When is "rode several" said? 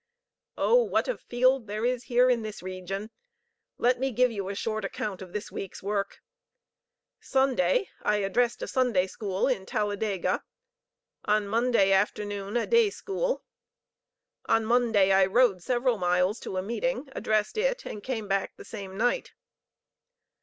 15.27-15.99